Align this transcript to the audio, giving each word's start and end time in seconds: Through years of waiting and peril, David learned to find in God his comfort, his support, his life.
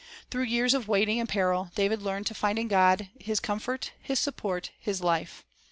Through 0.31 0.45
years 0.45 0.73
of 0.73 0.87
waiting 0.87 1.19
and 1.19 1.29
peril, 1.29 1.69
David 1.75 2.01
learned 2.01 2.25
to 2.25 2.33
find 2.33 2.57
in 2.57 2.67
God 2.67 3.09
his 3.19 3.39
comfort, 3.39 3.91
his 4.01 4.17
support, 4.17 4.71
his 4.79 5.01
life. 5.01 5.45